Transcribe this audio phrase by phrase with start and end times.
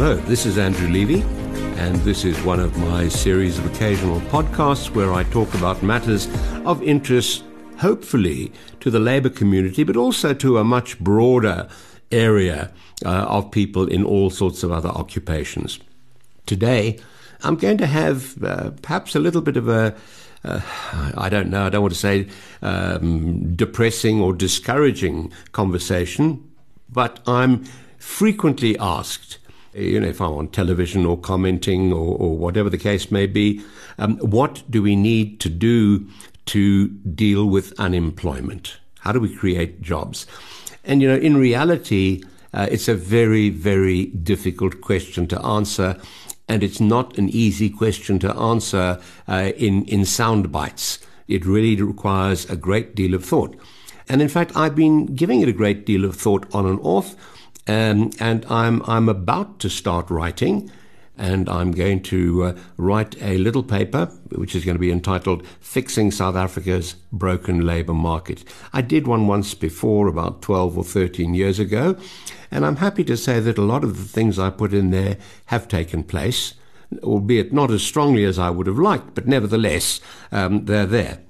[0.00, 1.20] Hello, this is Andrew Levy,
[1.78, 6.26] and this is one of my series of occasional podcasts where I talk about matters
[6.64, 7.44] of interest,
[7.76, 8.50] hopefully,
[8.80, 11.68] to the labour community, but also to a much broader
[12.10, 12.72] area
[13.04, 15.78] uh, of people in all sorts of other occupations.
[16.46, 16.98] Today,
[17.42, 19.94] I'm going to have uh, perhaps a little bit of a
[20.44, 20.62] uh,
[21.14, 22.26] I don't know, I don't want to say
[22.62, 26.50] um, depressing or discouraging conversation,
[26.88, 27.64] but I'm
[27.98, 29.36] frequently asked,
[29.72, 33.62] you know, if I'm on television or commenting or, or whatever the case may be,
[33.98, 36.06] um, what do we need to do
[36.46, 38.78] to deal with unemployment?
[39.00, 40.26] How do we create jobs?
[40.84, 46.00] And, you know, in reality, uh, it's a very, very difficult question to answer
[46.50, 50.98] and it's not an easy question to answer uh, in, in sound bites.
[51.28, 53.56] It really requires a great deal of thought.
[54.08, 57.14] And in fact, I've been giving it a great deal of thought on and off,
[57.70, 60.72] um, and I'm, I'm about to start writing
[61.16, 65.46] and I'm going to uh, write a little paper which is going to be entitled
[65.60, 68.42] Fixing South Africa's Broken Labour Market.
[68.72, 71.96] I did one once before, about 12 or 13 years ago,
[72.50, 75.16] and I'm happy to say that a lot of the things I put in there
[75.46, 76.54] have taken place,
[77.04, 80.00] albeit not as strongly as I would have liked, but nevertheless,
[80.32, 81.20] um, they're there.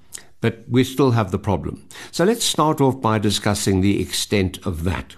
[0.41, 1.87] But we still have the problem.
[2.11, 5.17] So let's start off by discussing the extent of that.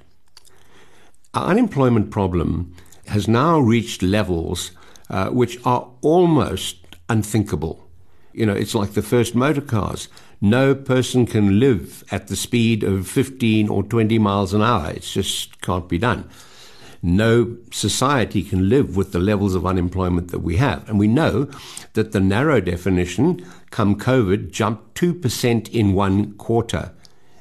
[1.34, 2.74] Our unemployment problem
[3.06, 4.72] has now reached levels
[5.08, 6.76] uh, which are almost
[7.08, 7.88] unthinkable.
[8.34, 10.08] You know, it's like the first motor cars.
[10.42, 14.90] No person can live at the speed of 15 or 20 miles an hour.
[14.90, 16.28] It just can't be done.
[17.02, 20.86] No society can live with the levels of unemployment that we have.
[20.88, 21.48] And we know
[21.94, 26.92] that the narrow definition, come COVID, jumped 2% in one quarter.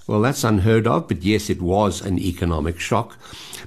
[0.08, 3.18] Well, that's unheard of, but yes, it was an economic shock.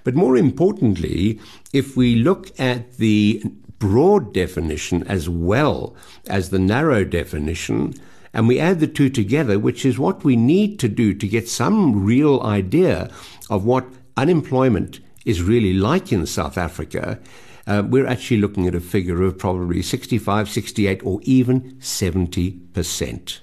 [0.05, 1.41] But more importantly,
[1.73, 3.43] if we look at the
[3.79, 7.95] broad definition as well as the narrow definition,
[8.33, 11.49] and we add the two together, which is what we need to do to get
[11.49, 13.11] some real idea
[13.51, 17.19] of what unemployment is really like in South Africa,
[17.67, 23.41] uh, we're actually looking at a figure of probably 65, 68, or even 70%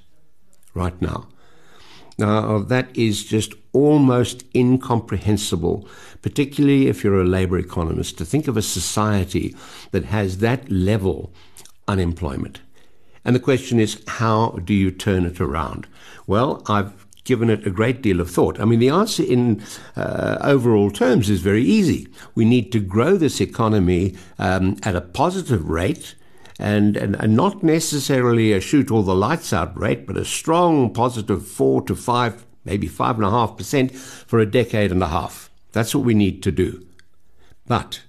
[0.73, 1.27] right now.
[2.21, 5.87] Now, that is just almost incomprehensible,
[6.21, 9.55] particularly if you're a labor economist, to think of a society
[9.89, 11.33] that has that level
[11.87, 12.61] unemployment.
[13.25, 15.87] And the question is, how do you turn it around?
[16.27, 18.59] Well, I've given it a great deal of thought.
[18.59, 19.63] I mean, the answer in
[19.95, 22.07] uh, overall terms is very easy.
[22.35, 26.13] We need to grow this economy um, at a positive rate
[26.61, 30.93] and, and, and not necessarily a shoot all the lights out rate, but a strong
[30.93, 35.07] positive four to five, maybe five and a half percent for a decade and a
[35.07, 35.49] half.
[35.71, 36.85] That's what we need to do.
[37.67, 38.01] But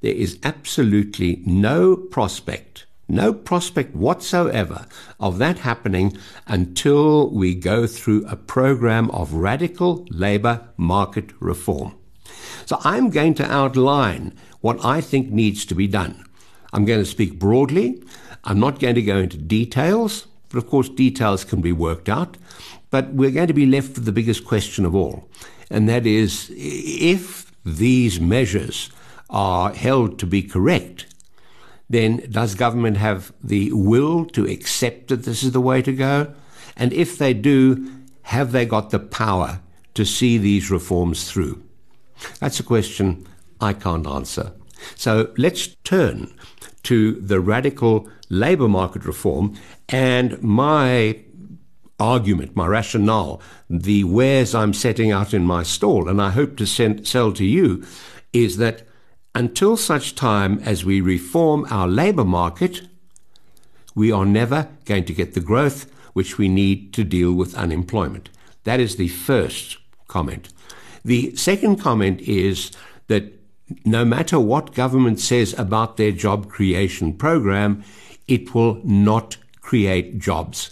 [0.00, 4.86] there is absolutely no prospect, no prospect whatsoever
[5.20, 6.16] of that happening
[6.46, 11.94] until we go through a program of radical labor market reform.
[12.64, 16.24] So I'm going to outline what I think needs to be done.
[16.72, 18.02] I'm going to speak broadly.
[18.44, 22.36] I'm not going to go into details, but of course, details can be worked out.
[22.90, 25.28] But we're going to be left with the biggest question of all,
[25.70, 28.90] and that is if these measures
[29.30, 31.06] are held to be correct,
[31.88, 36.34] then does government have the will to accept that this is the way to go?
[36.76, 37.90] And if they do,
[38.22, 39.60] have they got the power
[39.94, 41.62] to see these reforms through?
[42.40, 43.26] That's a question
[43.60, 44.52] I can't answer.
[44.96, 46.32] So let's turn
[46.84, 49.54] to the radical labour market reform
[49.88, 51.22] and my
[52.00, 56.66] argument, my rationale, the wares I'm setting out in my stall, and I hope to
[56.66, 57.84] send, sell to you,
[58.32, 58.82] is that
[59.34, 62.82] until such time as we reform our labour market,
[63.94, 68.28] we are never going to get the growth which we need to deal with unemployment.
[68.64, 70.48] That is the first comment.
[71.04, 72.72] The second comment is
[73.08, 73.41] that
[73.84, 77.84] no matter what government says about their job creation program,
[78.26, 80.70] it will not create jobs.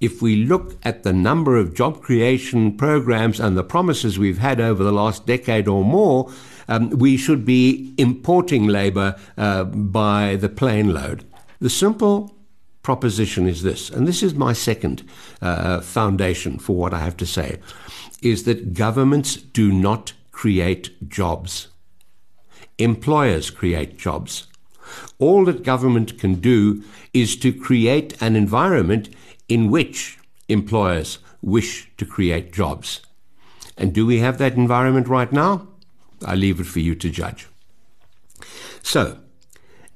[0.00, 4.60] If we look at the number of job creation programs and the promises we've had
[4.60, 6.32] over the last decade or more,
[6.68, 11.24] um, we should be importing labor uh, by the plane load.
[11.60, 12.34] The simple
[12.82, 15.06] proposition is this, and this is my second
[15.42, 17.58] uh, foundation for what I have to say,
[18.22, 21.68] is that governments do not create jobs.
[22.80, 24.46] Employers create jobs.
[25.18, 26.82] All that government can do
[27.12, 29.10] is to create an environment
[29.48, 30.18] in which
[30.48, 33.02] employers wish to create jobs.
[33.76, 35.68] And do we have that environment right now?
[36.24, 37.48] I leave it for you to judge.
[38.82, 39.18] So,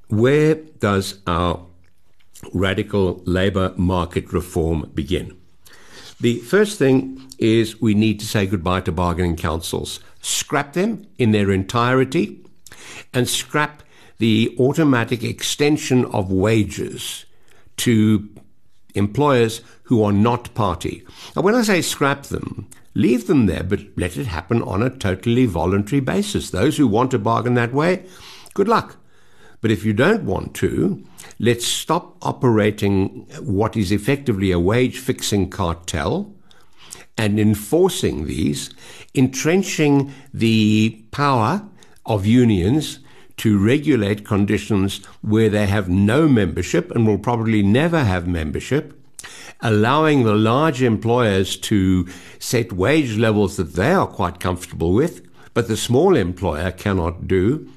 [0.07, 1.65] where does our
[2.53, 5.35] radical labour market reform begin?
[6.21, 11.31] The first thing is we need to say goodbye to bargaining councils, scrap them in
[11.31, 12.44] their entirety,
[13.13, 13.83] and scrap
[14.17, 17.25] the automatic extension of wages
[17.77, 18.29] to
[18.93, 21.05] employers who are not party.
[21.35, 24.89] And when I say scrap them, leave them there, but let it happen on a
[24.89, 26.49] totally voluntary basis.
[26.49, 28.05] Those who want to bargain that way,
[28.53, 28.97] good luck.
[29.61, 31.03] But if you don't want to,
[31.39, 36.33] let's stop operating what is effectively a wage fixing cartel
[37.17, 38.69] and enforcing these,
[39.13, 41.67] entrenching the power
[42.05, 42.99] of unions
[43.37, 48.99] to regulate conditions where they have no membership and will probably never have membership,
[49.61, 52.07] allowing the large employers to
[52.39, 55.21] set wage levels that they are quite comfortable with,
[55.53, 57.69] but the small employer cannot do.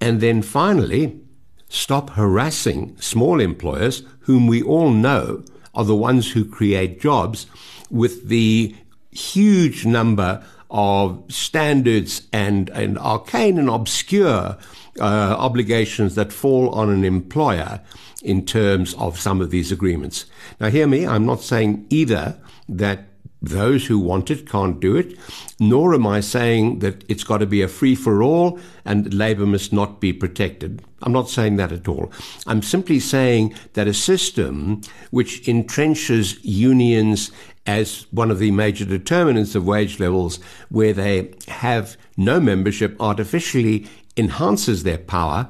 [0.00, 1.20] And then finally,
[1.68, 5.44] stop harassing small employers, whom we all know
[5.74, 7.46] are the ones who create jobs,
[7.90, 8.74] with the
[9.10, 14.56] huge number of standards and, and arcane and obscure
[15.00, 17.80] uh, obligations that fall on an employer
[18.22, 20.24] in terms of some of these agreements.
[20.58, 22.38] Now, hear me, I'm not saying either
[22.68, 23.04] that
[23.42, 25.18] those who want it can't do it,
[25.58, 29.46] nor am I saying that it's got to be a free for all and labor
[29.46, 30.82] must not be protected.
[31.02, 32.12] I'm not saying that at all.
[32.46, 37.32] I'm simply saying that a system which entrenches unions
[37.66, 40.38] as one of the major determinants of wage levels,
[40.68, 43.86] where they have no membership, artificially
[44.16, 45.48] enhances their power.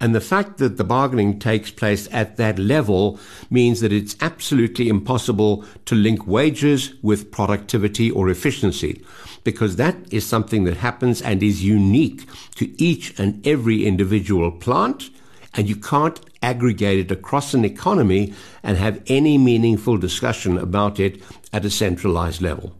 [0.00, 3.18] And the fact that the bargaining takes place at that level
[3.50, 9.04] means that it's absolutely impossible to link wages with productivity or efficiency,
[9.44, 12.26] because that is something that happens and is unique
[12.56, 15.10] to each and every individual plant,
[15.54, 21.22] and you can't aggregate it across an economy and have any meaningful discussion about it
[21.52, 22.74] at a centralized level.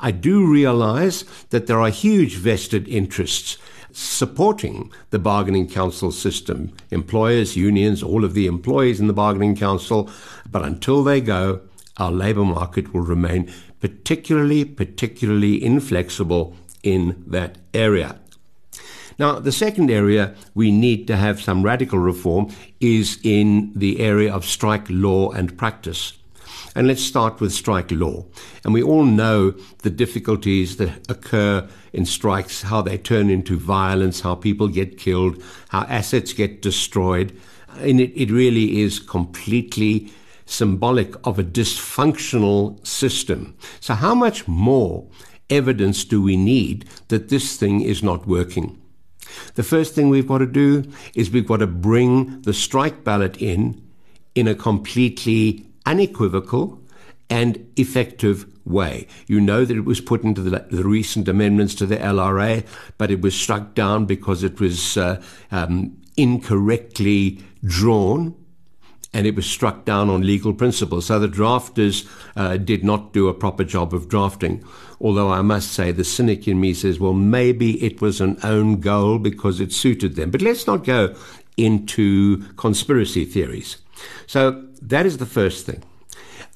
[0.00, 3.58] I do realize that there are huge vested interests
[3.92, 10.10] supporting the bargaining council system employers, unions, all of the employees in the bargaining council.
[10.50, 11.60] But until they go,
[11.96, 18.18] our labour market will remain particularly, particularly inflexible in that area.
[19.18, 24.32] Now, the second area we need to have some radical reform is in the area
[24.32, 26.14] of strike law and practice.
[26.76, 28.24] And let's start with strike law.
[28.64, 29.52] And we all know
[29.82, 35.40] the difficulties that occur in strikes, how they turn into violence, how people get killed,
[35.68, 37.38] how assets get destroyed.
[37.78, 40.12] And it, it really is completely
[40.46, 43.56] symbolic of a dysfunctional system.
[43.80, 45.06] So, how much more
[45.48, 48.80] evidence do we need that this thing is not working?
[49.54, 50.84] The first thing we've got to do
[51.14, 53.80] is we've got to bring the strike ballot in
[54.34, 56.80] in a completely unequivocal
[57.30, 59.06] and effective way.
[59.26, 62.66] You know that it was put into the, the, recent amendments to the LRA,
[62.98, 68.34] but it was struck down because it was uh, um, incorrectly drawn
[69.14, 71.06] and it was struck down on legal principles.
[71.06, 72.06] So the drafters
[72.36, 74.62] uh, did not do a proper job of drafting.
[75.00, 78.80] Although I must say, the cynic in me says, well, maybe it was an own
[78.80, 80.30] goal because it suited them.
[80.30, 81.14] But let's not go
[81.56, 83.76] into conspiracy theories.
[84.26, 85.82] So that is the first thing.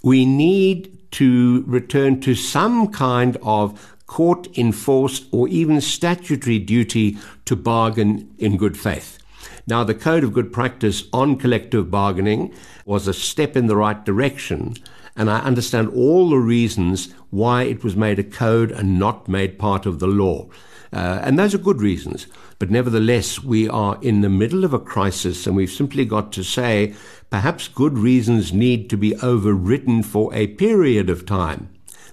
[0.02, 7.54] We need to return to some kind of court enforced or even statutory duty to
[7.54, 9.17] bargain in good faith.
[9.66, 12.54] Now, the Code of Good Practice on collective bargaining
[12.86, 14.74] was a step in the right direction,
[15.14, 19.58] and I understand all the reasons why it was made a code and not made
[19.58, 20.48] part of the law.
[20.92, 22.26] Uh, and those are good reasons.
[22.58, 26.42] But nevertheless, we are in the middle of a crisis, and we've simply got to
[26.42, 26.94] say
[27.30, 31.68] perhaps good reasons need to be overwritten for a period of time.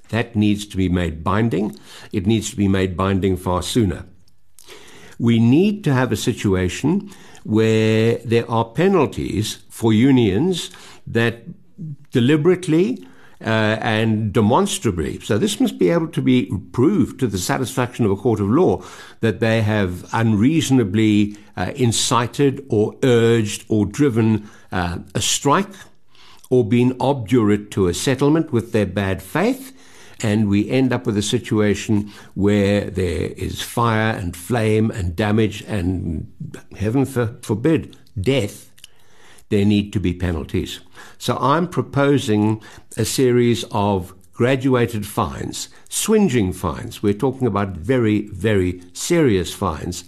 [0.10, 1.80] That needs to be made binding.
[2.12, 4.06] It needs to be made binding far sooner.
[5.20, 7.12] We need to have a situation
[7.44, 10.72] where there are penalties for unions
[11.08, 11.44] that
[12.12, 13.08] deliberately
[13.42, 15.20] uh, and demonstrably.
[15.20, 18.50] So this must be able to be proved to the satisfaction of a court of
[18.50, 18.84] law
[19.20, 25.74] that they have unreasonably uh, incited or urged or driven uh, a strike
[26.50, 29.74] or been obdurate to a settlement with their bad faith
[30.22, 35.62] and we end up with a situation where there is fire and flame and damage
[35.64, 36.32] and,
[36.78, 38.72] heaven forbid, death,
[39.50, 40.80] there need to be penalties.
[41.18, 42.62] So I'm proposing
[42.98, 47.02] a series of graduated fines, swinging fines.
[47.02, 50.04] We're talking about very, very serious fines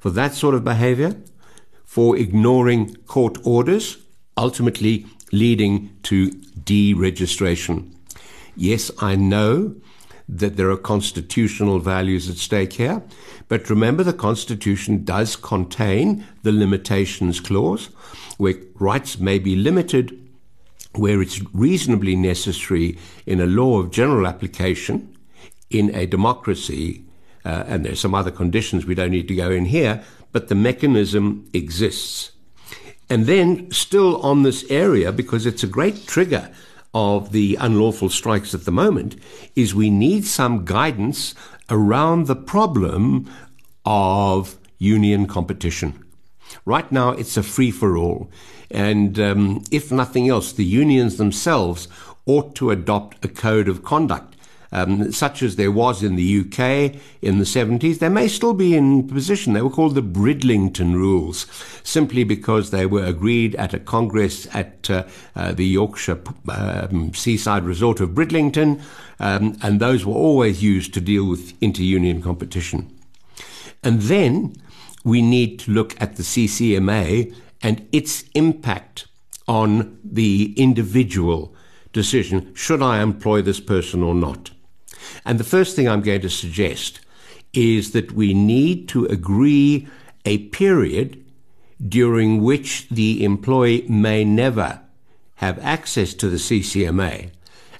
[0.00, 1.16] for that sort of behavior,
[1.84, 3.98] for ignoring court orders,
[4.36, 7.94] ultimately leading to deregistration.
[8.58, 9.76] Yes, I know
[10.28, 13.00] that there are constitutional values at stake here,
[13.46, 17.86] but remember the Constitution does contain the limitations clause,
[18.36, 20.28] where rights may be limited
[20.96, 25.16] where it's reasonably necessary in a law of general application
[25.70, 27.04] in a democracy,
[27.44, 30.56] uh, and there's some other conditions we don't need to go in here, but the
[30.56, 32.32] mechanism exists.
[33.08, 36.50] And then, still on this area, because it's a great trigger
[36.94, 39.16] of the unlawful strikes at the moment,
[39.54, 41.34] is we need some guidance
[41.70, 43.30] around the problem
[43.84, 46.04] of union competition.
[46.64, 48.30] Right now, it's a free for all.
[48.70, 51.88] And um, if nothing else, the unions themselves
[52.26, 54.27] ought to adopt a code of conduct.
[54.70, 58.74] Um, such as there was in the UK in the 70s, they may still be
[58.76, 59.54] in position.
[59.54, 61.46] They were called the Bridlington Rules,
[61.82, 66.20] simply because they were agreed at a congress at uh, uh, the Yorkshire
[66.50, 68.82] um, seaside resort of Bridlington,
[69.20, 72.94] um, and those were always used to deal with inter-union competition.
[73.82, 74.54] And then
[75.02, 79.06] we need to look at the CCMA and its impact
[79.46, 81.54] on the individual
[81.92, 84.50] decision should I employ this person or not?
[85.24, 87.00] And the first thing I'm going to suggest
[87.52, 89.88] is that we need to agree
[90.24, 91.24] a period
[91.86, 94.80] during which the employee may never
[95.36, 97.30] have access to the CCMA,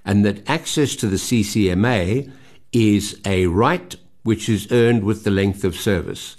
[0.04, 2.30] and that access to the CCMA
[2.73, 6.37] is a right which is earned with the length of service.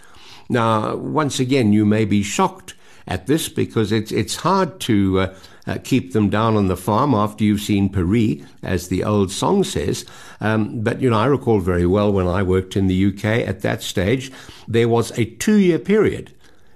[0.48, 2.74] Now, once again, you may be shocked
[3.08, 5.36] at this because it's it's hard to uh,
[5.70, 9.64] uh, keep them down on the farm after you've seen Paris, as the old song
[9.64, 10.04] says.
[10.42, 13.62] Um, but you know, I recall very well when I worked in the UK at
[13.62, 14.32] that stage,
[14.68, 16.34] there was a two-year period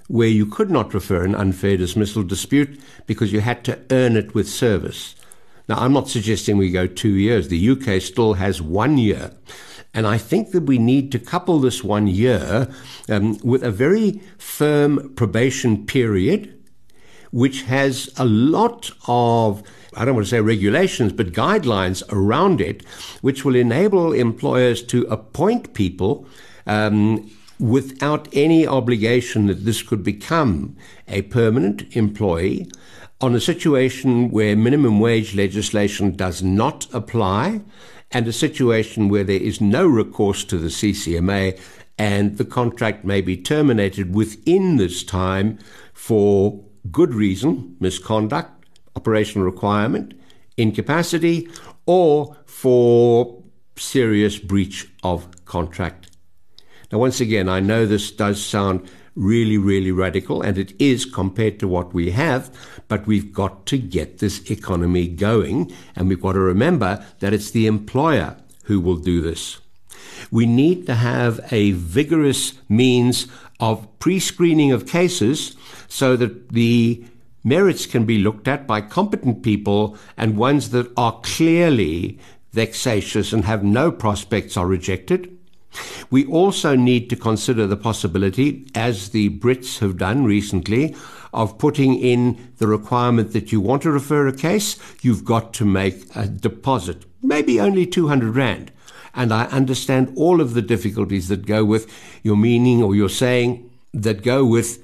[0.08, 4.36] where you could not refer an unfair dismissal dispute because you had to earn it
[4.36, 5.16] with service.
[5.68, 7.48] Now, I'm not suggesting we go two years.
[7.48, 9.32] The UK still has one year.
[9.94, 12.68] And I think that we need to couple this one year
[13.10, 16.63] um, with a very firm probation period,
[17.34, 19.64] which has a lot of,
[19.96, 22.86] I don't want to say regulations, but guidelines around it,
[23.22, 26.28] which will enable employers to appoint people.
[26.68, 30.76] Um, without any obligation that this could become
[31.08, 32.70] a permanent employee
[33.22, 37.62] on a situation where minimum wage legislation does not apply
[38.12, 41.60] and a situation where there is no recourse to the CCMA
[41.98, 45.58] and the contract may be terminated within this time
[45.94, 50.14] for good reason, misconduct, operational requirement,
[50.58, 51.50] incapacity,
[51.86, 53.42] or for
[53.76, 56.12] serious breach of contract.
[56.92, 61.60] Now, once again, I know this does sound really, really radical, and it is compared
[61.60, 62.56] to what we have,
[62.88, 67.52] but we've got to get this economy going, and we've got to remember that it's
[67.52, 69.60] the employer who will do this.
[70.32, 73.28] We need to have a vigorous means
[73.60, 75.56] of pre screening of cases
[75.88, 77.04] so that the
[77.44, 82.20] merits can be looked at by competent people and ones that are clearly
[82.52, 85.38] vexatious and have no prospects are rejected.
[86.12, 90.96] We also need to consider the possibility, as the Brits have done recently,
[91.34, 95.66] of putting in the requirement that you want to refer a case, you've got to
[95.66, 98.72] make a deposit, maybe only 200 Rand.
[99.14, 101.92] And I understand all of the difficulties that go with
[102.24, 104.84] your meaning or your saying that go with,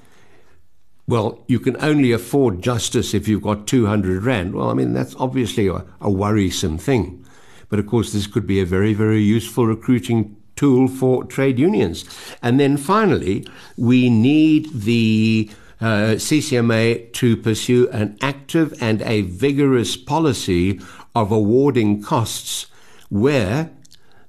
[1.08, 4.54] well, you can only afford justice if you've got 200 Rand.
[4.54, 7.24] Well, I mean, that's obviously a, a worrisome thing.
[7.68, 12.04] But of course, this could be a very, very useful recruiting tool for trade unions.
[12.42, 13.46] And then finally,
[13.76, 20.80] we need the uh, CCMA to pursue an active and a vigorous policy
[21.14, 22.66] of awarding costs
[23.08, 23.70] where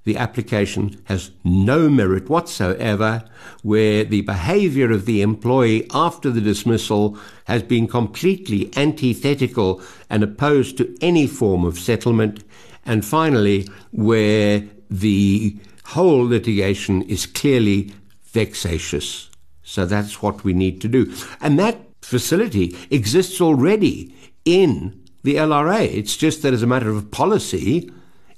[0.03, 3.24] the application has no merit whatsoever,
[3.62, 10.77] where the behavior of the employee after the dismissal has been completely antithetical and opposed
[10.77, 12.43] to any form of settlement,
[12.86, 15.55] and finally, where the
[15.86, 17.93] whole litigation is clearly
[18.24, 19.29] vexatious.
[19.63, 21.13] So that's what we need to do.
[21.39, 24.15] And that facility exists already
[24.46, 25.81] in the LRA.
[25.81, 27.91] It's just that as a matter of policy,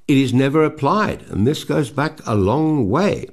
[0.08, 1.24] it is never applied.
[1.24, 3.28] And this goes back a long way.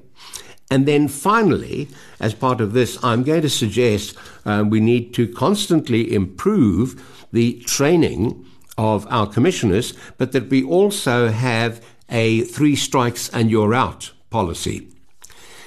[0.71, 1.89] And then finally,
[2.21, 7.61] as part of this, I'm going to suggest uh, we need to constantly improve the
[7.61, 8.47] training
[8.79, 14.89] of our commissioners, but that we also have a three strikes and you're out policy.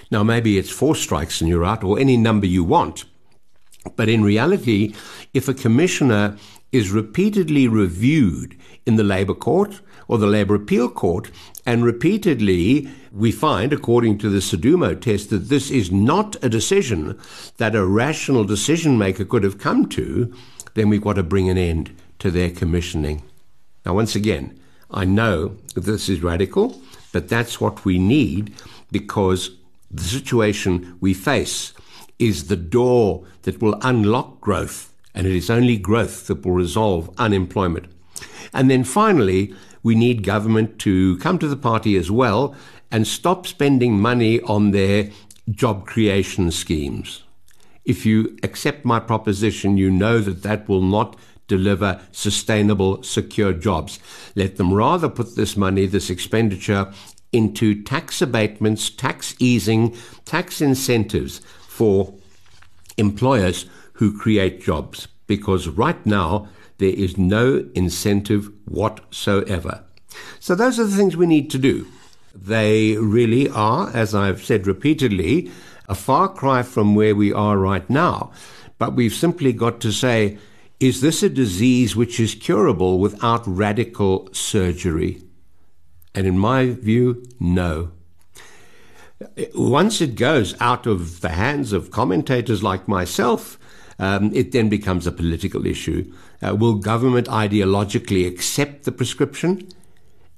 [0.10, 3.06] Now, maybe it's four strikes and you're out, or any number you want.
[3.96, 4.94] But in reality,
[5.34, 6.38] if a commissioner
[6.74, 11.32] is repeatedly reviewed in the Labour Court or the Labour Appeal Court,
[11.66, 17.18] and repeatedly we find, according to the Sidumo test, that this is not a decision
[17.58, 20.34] that a rational decision maker could have come to,
[20.74, 23.22] then we've got to bring an end to their commissioning.
[23.86, 24.60] Now, once again,
[24.92, 28.54] I know this is radical, but that's what we need
[28.92, 29.52] because
[29.90, 31.74] the situation we face
[32.20, 37.10] is the door that will unlock growth, and it is only growth that will resolve
[37.18, 37.88] unemployment.
[38.54, 42.56] And then finally, we need government to come to the party as well
[42.92, 45.10] and stop spending money on their
[45.52, 47.24] job creation schemes.
[47.86, 51.18] If you accept my proposition, you know that that will not
[51.48, 54.00] deliver sustainable, secure jobs.
[54.36, 56.94] Let them rather put this money, this expenditure,
[57.34, 62.14] into tax abatements, tax easing, tax incentives for
[62.98, 63.66] employers
[64.04, 65.08] who create jobs.
[65.28, 69.86] Because right now, there is no incentive whatsoever.
[70.42, 71.88] So, those are the things we need to do.
[72.36, 75.50] They really are, as I've said repeatedly,
[75.88, 78.34] a far cry from where we are right now.
[78.78, 80.38] But we've simply got to say,
[80.82, 85.22] is this a disease which is curable without radical surgery?
[86.14, 87.92] And in my view, no.
[89.56, 93.58] Once it goes out of the hands of commentators like myself,
[94.00, 96.12] um, it then becomes a political issue.
[96.42, 99.68] Uh, will government ideologically accept the prescription?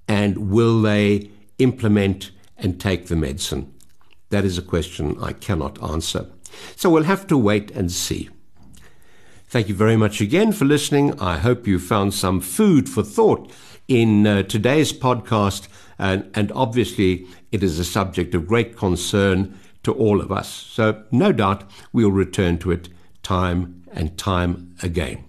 [0.07, 3.73] And will they implement and take the medicine?
[4.29, 6.27] That is a question I cannot answer.
[6.75, 8.29] So we'll have to wait and see.
[9.47, 11.19] Thank you very much again for listening.
[11.19, 13.51] I hope you found some food for thought
[13.87, 15.67] in uh, today's podcast.
[15.97, 20.49] And, and obviously, it is a subject of great concern to all of us.
[20.49, 22.89] So, no doubt, we'll return to it
[23.25, 25.25] time and time again.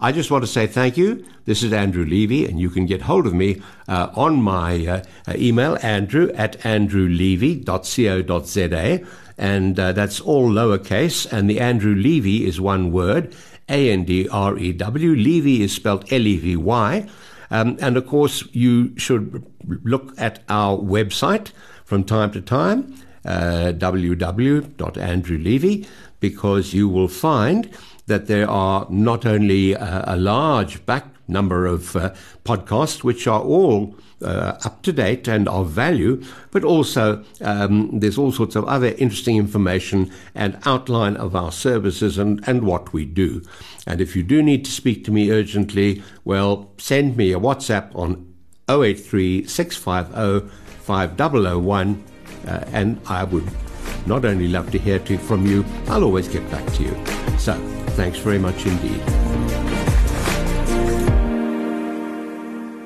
[0.00, 1.24] I just want to say thank you.
[1.44, 5.02] This is Andrew Levy, and you can get hold of me uh, on my uh,
[5.28, 9.06] uh email, andrew at andrewlevy.co.za,
[9.38, 13.32] and uh, that's all lowercase, and the Andrew Levy is one word,
[13.68, 15.14] A N D R E W.
[15.14, 17.06] Levy is spelled L E V Y.
[17.50, 19.46] Um, and of course, you should
[19.84, 21.52] look at our website
[21.84, 25.86] from time to time, uh, www.andrewlevy,
[26.28, 27.68] because you will find
[28.06, 32.14] that there are not only a, a large back number of uh,
[32.46, 38.16] podcasts, which are all uh, up to date and of value, but also um, there's
[38.16, 43.04] all sorts of other interesting information and outline of our services and, and what we
[43.04, 43.42] do.
[43.86, 47.94] And if you do need to speak to me urgently, well, send me a WhatsApp
[47.94, 48.32] on
[48.70, 50.48] 083 650
[50.80, 52.04] 5001
[52.46, 53.46] uh, and I would
[54.06, 57.06] not only love to hear to, from you, I'll always get back to you.
[57.38, 57.54] So,
[57.90, 59.02] thanks very much indeed.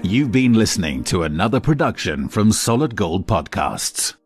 [0.05, 4.18] You've been listening to another production from Solid Gold Podcasts.